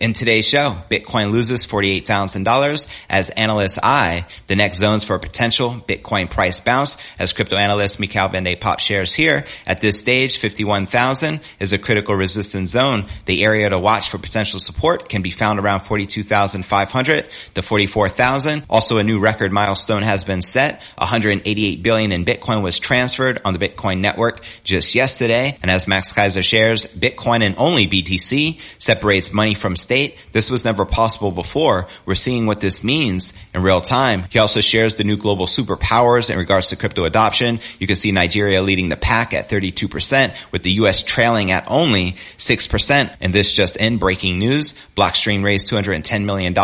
[0.00, 5.70] In today's show, Bitcoin loses $48,000 as analysts eye the next zones for a potential
[5.86, 6.96] Bitcoin price bounce.
[7.16, 11.78] As crypto analyst Mikhail Van de Poppe shares here, at this stage, 51,000 is a
[11.78, 13.06] critical resistance zone.
[13.26, 18.64] The area to watch for potential support can be found around 42,500 to 44,000.
[18.68, 20.82] Also, a new record milestone has been set.
[20.98, 25.56] 188 billion in Bitcoin was transferred on the Bitcoin network just yesterday.
[25.62, 30.16] And as Max Keiser shares, Bitcoin and only BTC separates money from state.
[30.32, 31.86] This was never possible before.
[32.06, 34.24] We're seeing what this means in real time.
[34.30, 37.60] He also shares the new global superpowers in regards to crypto adoption.
[37.78, 42.16] You can see Nigeria leading the pack at 32% with the US trailing at only
[42.38, 43.16] 6%.
[43.20, 44.74] And this just in breaking news.
[44.96, 46.54] Blockstream raised $210 million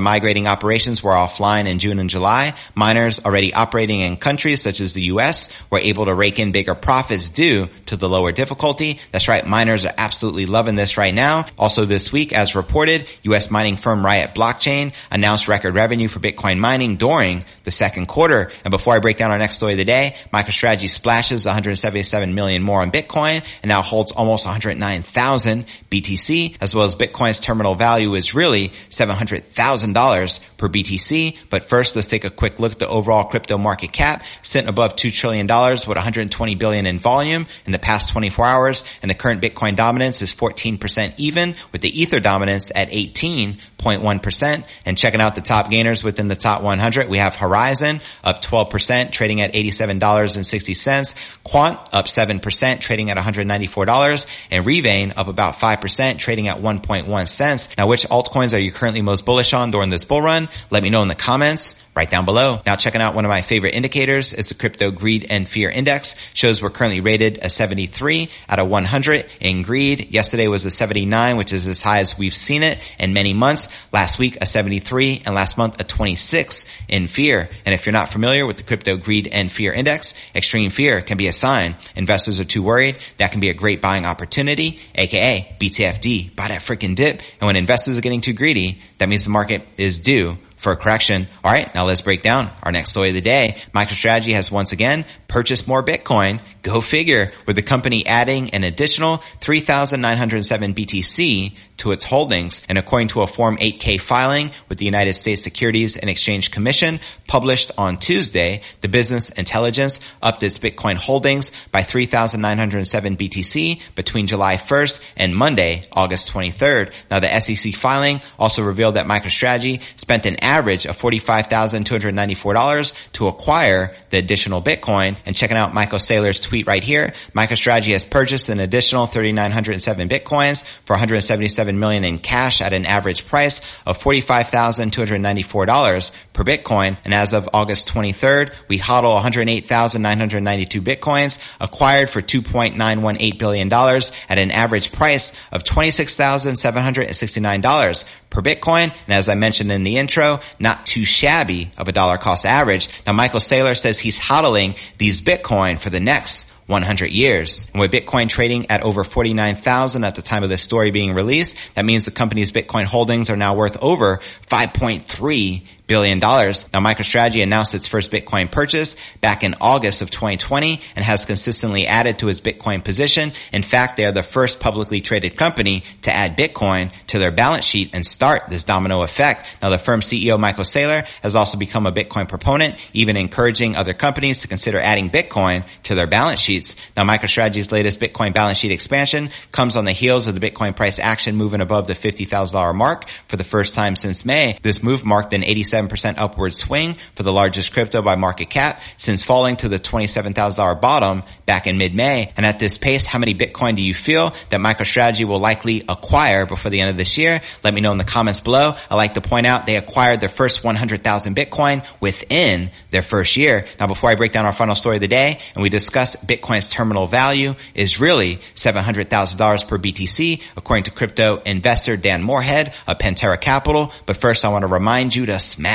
[0.00, 4.94] migrating operations were offline in June and July, miners already operating in countries such as
[4.94, 9.00] the US were able to rake in bigger profits due to the lower difficulty.
[9.12, 11.46] That's right, miners are absolutely loving this right now.
[11.58, 16.58] Also this week, as reported, US mining firm Riot Blockchain announced record revenue for Bitcoin
[16.58, 18.52] mining during the second quarter.
[18.64, 22.62] And before I break down our next story of the day, MicroStrategy splashes 177 million
[22.62, 28.14] more on Bitcoin and now holds almost 109,000 BTC, as well as Bitcoin's terminal value
[28.14, 31.38] is really $700,000 per BTC.
[31.48, 34.96] But first, let's take a quick look at the overall crypto market cap, sitting above
[34.96, 38.84] $2 trillion with 120 billion in volume in the past 24 hours.
[39.02, 44.64] And the current Bitcoin dominance is 14% even with the Ether dominance at 18.1%.
[44.84, 49.12] And checking out the top gainers within the top 100, we have Horizen up 12%,
[49.12, 51.14] trading at $87.60.
[51.44, 54.26] Quant up 7%, trading at $194.
[54.50, 57.76] And Revain up about 5%, trading at 1.1 cents.
[57.76, 60.48] Now, which altcoins are you currently most bullish on during this bull run?
[60.70, 62.60] Let me know in the comments right down below.
[62.64, 66.14] Now checking out one of my favorite indicators is the crypto greed and fear index.
[66.34, 70.10] Shows we're currently rated a 73 out of 100 in greed.
[70.10, 73.68] Yesterday was a 79, which is as high as we've seen it in many months.
[73.92, 77.50] Last week a 73 and last month a 26 in fear.
[77.64, 81.18] And if you're not familiar with the crypto greed and fear index, extreme fear can
[81.18, 82.98] be a sign investors are too worried.
[83.18, 87.20] That can be a great buying opportunity, aka BTFD, buy that freaking dip.
[87.40, 90.76] And when investors are getting too greedy, that means the market is due for a
[90.76, 91.28] correction.
[91.44, 93.56] All right, now let's break down our next story of the day.
[93.74, 96.40] MicroStrategy has once again purchased more Bitcoin.
[96.62, 102.62] Go figure, with the company adding an additional 3,907 BTC to its holdings.
[102.68, 107.00] And according to a Form 8K filing with the United States Securities and Exchange Commission
[107.26, 114.56] published on Tuesday, the business intelligence upped its Bitcoin holdings by 3,907 BTC between July
[114.56, 116.92] 1st and Monday, August 23rd.
[117.10, 123.94] Now the SEC filing also revealed that MicroStrategy spent an average of $45,294 to acquire
[124.10, 125.16] the additional Bitcoin.
[125.24, 130.64] And checking out Michael Saylor's tweet right here, MicroStrategy has purchased an additional 3,907 Bitcoins
[130.84, 136.96] for 177 million in cash at an average price of $45,294 per Bitcoin.
[137.04, 144.50] And as of August 23rd, we hodl 108,992 Bitcoins acquired for $2.918 billion at an
[144.50, 148.94] average price of $26,769 per Bitcoin.
[149.06, 152.88] And as I mentioned in the intro, not too shabby of a dollar cost average.
[153.06, 157.68] Now Michael Saylor says he's hodling these Bitcoin for the next 100 years.
[157.72, 161.58] And with Bitcoin trading at over 49,000 at the time of this story being released,
[161.74, 166.72] that means the company's Bitcoin holdings are now worth over 5.3 billion dollars.
[166.72, 171.88] Now MicroStrategy announced its first Bitcoin purchase back in August of 2020 and has consistently
[171.88, 173.32] added to its Bitcoin position.
[173.52, 177.64] In fact, they are the first publicly traded company to add Bitcoin to their balance
[177.64, 179.48] sheet and start this domino effect.
[179.60, 183.92] Now the firm's CEO Michael Saylor has also become a Bitcoin proponent, even encouraging other
[183.92, 186.76] companies to consider adding Bitcoin to their balance sheets.
[186.96, 191.00] Now MicroStrategy's latest Bitcoin balance sheet expansion comes on the heels of the Bitcoin price
[191.00, 194.56] action moving above the $50,000 mark for the first time since May.
[194.62, 198.80] This move marked an 87 percent upward swing for the largest crypto by market cap
[198.96, 202.32] since falling to the $27,000 bottom back in mid-May.
[202.36, 206.46] And at this pace, how many Bitcoin do you feel that MicroStrategy will likely acquire
[206.46, 207.40] before the end of this year?
[207.64, 208.74] Let me know in the comments below.
[208.90, 213.66] I like to point out they acquired their first 100,000 Bitcoin within their first year.
[213.78, 216.68] Now, before I break down our final story of the day and we discuss Bitcoin's
[216.68, 223.40] terminal value is really $700,000 per BTC, according to crypto investor Dan Morehead of Pantera
[223.40, 223.92] Capital.
[224.06, 225.69] But first, I want to remind you to smash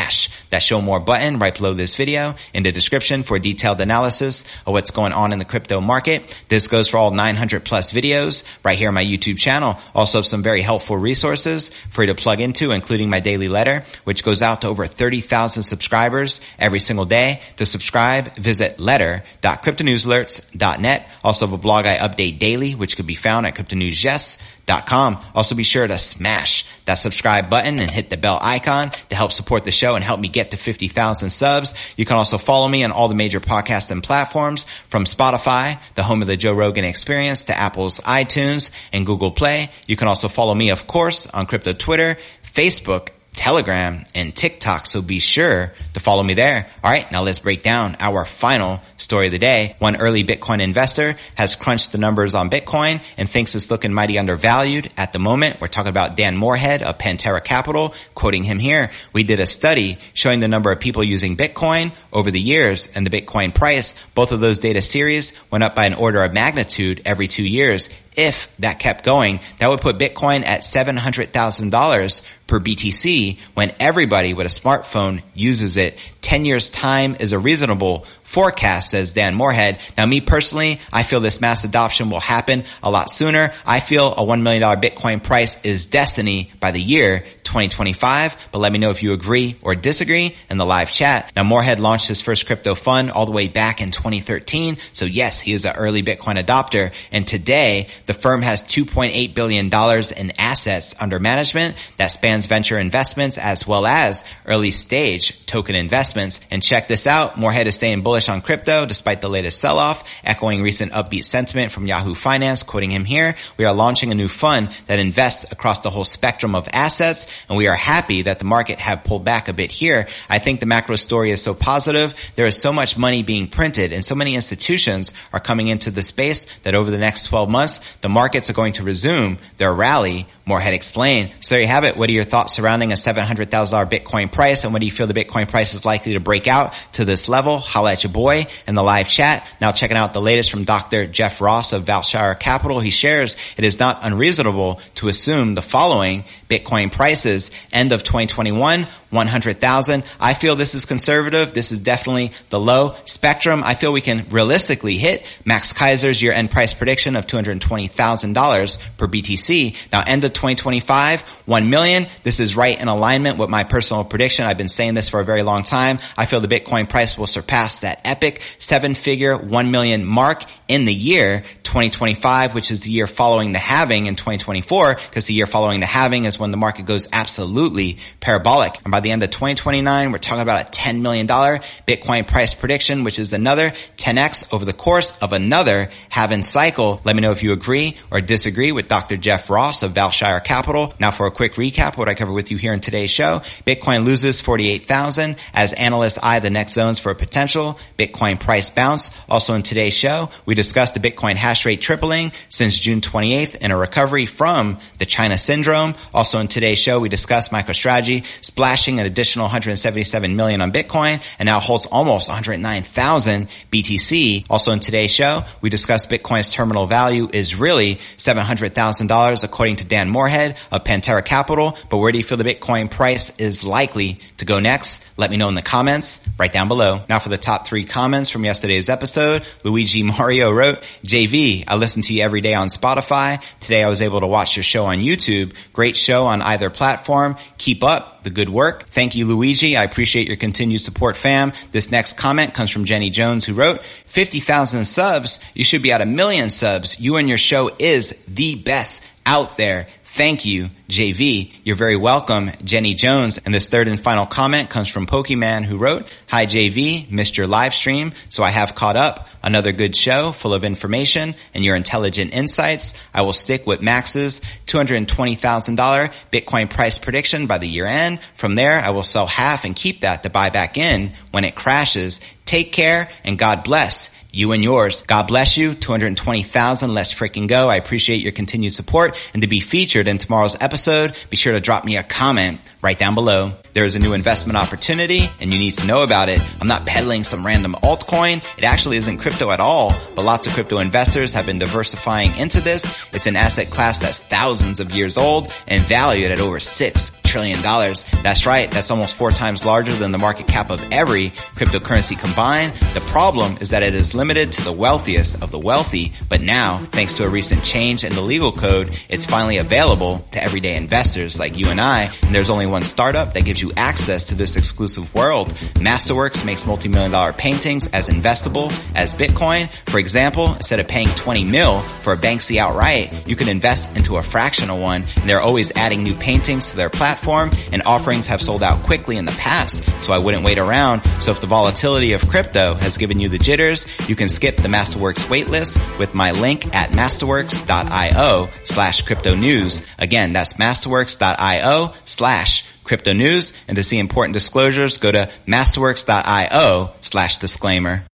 [0.49, 4.45] that show more button right below this video in the description for a detailed analysis
[4.65, 6.37] of what's going on in the crypto market.
[6.49, 9.77] This goes for all 900 plus videos right here on my YouTube channel.
[9.93, 13.83] Also have some very helpful resources for you to plug into, including my daily letter,
[14.03, 17.41] which goes out to over 30,000 subscribers every single day.
[17.57, 21.07] To subscribe, visit letter.cryptonewsalerts.net.
[21.23, 25.19] Also have a blog I update daily, which could be found at cryptonewsyes.com com.
[25.33, 29.31] Also be sure to smash that subscribe button and hit the bell icon to help
[29.31, 31.73] support the show and help me get to 50,000 subs.
[31.97, 36.03] You can also follow me on all the major podcasts and platforms from Spotify, the
[36.03, 39.69] home of the Joe Rogan experience to Apple's iTunes and Google Play.
[39.87, 44.85] You can also follow me, of course, on crypto Twitter, Facebook, Telegram, and TikTok.
[44.85, 46.67] So be sure to follow me there.
[46.83, 47.11] All right.
[47.11, 49.75] Now let's break down our final story of the day.
[49.79, 54.17] One early Bitcoin investor has crunched the numbers on Bitcoin and thinks it's looking mighty
[54.17, 55.59] undervalued at the moment.
[55.59, 58.89] We're talking about Dan Morehead of Pantera Capital, quoting him here.
[59.11, 63.05] We did a study showing the number of people using Bitcoin over the years and
[63.05, 63.95] the Bitcoin price.
[64.15, 67.89] Both of those data series went up by an order of magnitude every two years
[68.15, 74.45] if that kept going, that would put Bitcoin at $700,000 per BTC when everybody with
[74.45, 79.79] a smartphone uses it 10 years time is a reasonable forecast, says Dan Morehead.
[79.95, 83.53] Now me personally, I feel this mass adoption will happen a lot sooner.
[83.63, 88.71] I feel a $1 million Bitcoin price is destiny by the year 2025, but let
[88.71, 91.31] me know if you agree or disagree in the live chat.
[91.35, 94.77] Now Morehead launched his first crypto fund all the way back in 2013.
[94.93, 96.91] So yes, he is an early Bitcoin adopter.
[97.11, 103.37] And today the firm has $2.8 billion in assets under management that spans venture investments
[103.37, 106.41] as well as early stage token investments.
[106.51, 107.37] And check this out.
[107.37, 111.87] Morehead is staying bullish on crypto despite the latest sell-off, echoing recent upbeat sentiment from
[111.87, 113.35] Yahoo Finance, quoting him here.
[113.57, 117.27] We are launching a new fund that invests across the whole spectrum of assets.
[117.47, 120.07] And we are happy that the market have pulled back a bit here.
[120.29, 122.13] I think the macro story is so positive.
[122.35, 126.03] There is so much money being printed and so many institutions are coming into the
[126.03, 130.27] space that over the next 12 months, the markets are going to resume their rally
[130.45, 131.31] Morehead explained.
[131.39, 131.97] So there you have it.
[131.97, 133.47] What are your thoughts surrounding a $700,000
[133.89, 136.73] Bitcoin price and what do you feel the Bitcoin price is likely to break out
[136.93, 137.59] to this level?
[137.59, 139.47] Holla at your boy in the live chat.
[139.61, 141.07] Now checking out the latest from Dr.
[141.07, 142.79] Jeff Ross of Vailshire Capital.
[142.79, 148.87] He shares it is not unreasonable to assume the following Bitcoin prices end of 2021,
[149.15, 150.03] 100,000.
[150.19, 151.53] I feel this is conservative.
[151.53, 153.63] This is definitely the low spectrum.
[153.65, 159.07] I feel we can realistically hit Max Keiser's year end price prediction of $220,000 per
[159.07, 159.75] BTC.
[159.91, 162.07] Now end of 2025, 1 million.
[162.23, 164.45] This is right in alignment with my personal prediction.
[164.45, 165.99] I've been saying this for a very long time.
[166.17, 170.85] I feel the Bitcoin price will surpass that epic seven figure 1 million mark in
[170.85, 175.45] the year 2025, which is the year following the halving in 2024, because the year
[175.45, 178.75] following the halving is when the market goes absolutely parabolic.
[178.83, 183.03] And by the end of 2029, we're talking about a $10 million Bitcoin price prediction,
[183.03, 186.99] which is another 10x over the course of another halving cycle.
[187.03, 189.15] Let me know if you agree or disagree with Dr.
[189.15, 190.91] Jeff Ross of Vailshire Capital.
[190.99, 194.05] Now for a quick recap, what I cover with you here in today's show, Bitcoin
[194.05, 199.11] loses 48,000 as analysts eye the next zones for a potential Bitcoin price bounce.
[199.29, 203.69] Also in today's show, we discussed the Bitcoin hash rate tripling since June 28th in
[203.69, 205.93] a recovery from the China syndrome.
[206.11, 211.47] Also in today's show, we discussed MicroStrategy splashing an additional 177 million on Bitcoin and
[211.47, 214.45] now holds almost 109,000 BTC.
[214.49, 220.09] Also in today's show, we discuss Bitcoin's terminal value is really $700,000 according to Dan
[220.09, 221.77] Morehead of Pantera Capital.
[221.89, 225.05] But where do you feel the Bitcoin price is likely to go next?
[225.17, 227.01] Let me know in the comments right down below.
[227.09, 232.01] Now for the top three comments from yesterday's episode, Luigi Mario wrote, JV, I listen
[232.03, 233.41] to you every day on Spotify.
[233.59, 235.53] Today I was able to watch your show on YouTube.
[235.73, 237.37] Great show on either platform.
[237.57, 238.89] Keep up the good work.
[238.89, 239.77] Thank you, Luigi.
[239.77, 241.53] I appreciate your continued support, fam.
[241.71, 245.39] This next comment comes from Jenny Jones who wrote, 50,000 subs.
[245.53, 246.99] You should be at a million subs.
[246.99, 249.87] You and your show is the best out there.
[250.15, 251.51] Thank you, JV.
[251.65, 253.37] You're very welcome, Jenny Jones.
[253.37, 257.47] And this third and final comment comes from Pokemon who wrote, Hi JV, missed your
[257.47, 259.27] live stream, so I have caught up.
[259.43, 262.97] Another good show full of information and your intelligent insights.
[263.13, 268.19] I will stick with Max's $220,000 Bitcoin price prediction by the year end.
[268.35, 271.55] From there, I will sell half and keep that to buy back in when it
[271.55, 272.21] crashes.
[272.45, 275.01] Take care and God bless you and yours.
[275.01, 275.73] God bless you.
[275.73, 276.93] 220,000.
[276.93, 277.69] Let's freaking go.
[277.69, 281.61] I appreciate your continued support and to be featured in tomorrow's episode, be sure to
[281.61, 283.53] drop me a comment right down below.
[283.75, 286.39] There is a new investment opportunity and you need to know about it.
[286.61, 288.37] I'm not peddling some random altcoin.
[288.57, 292.61] It actually isn't crypto at all, but lots of crypto investors have been diversifying into
[292.61, 292.89] this.
[293.11, 297.61] It's an asset class that's thousands of years old and valued at over six trillion
[297.61, 298.05] dollars.
[298.23, 298.71] That's right.
[298.71, 302.73] That's almost four times larger than the market cap of every cryptocurrency combined.
[302.93, 306.77] The problem is that it is limited to the wealthiest of the wealthy, but now,
[306.93, 311.37] thanks to a recent change in the legal code, it's finally available to everyday investors
[311.37, 312.09] like you and I.
[312.23, 315.53] And there's only one startup that gives you access to this exclusive world.
[315.75, 319.69] Masterworks makes multi-million dollar paintings as investable as Bitcoin.
[319.89, 324.17] For example, instead of paying 20 mil for a Banksy outright, you can invest into
[324.17, 328.41] a fractional one and they're always adding new paintings to their platform and offerings have
[328.41, 331.01] sold out quickly in the past, so I wouldn't wait around.
[331.19, 334.67] So if the volatility of crypto has given you the jitters, you can skip the
[334.67, 339.81] Masterworks waitlist with my link at masterworks.io slash crypto news.
[339.97, 343.53] Again, that's masterworks.io slash crypto news.
[343.67, 348.03] And to see important disclosures, go to masterworks.io slash disclaimer.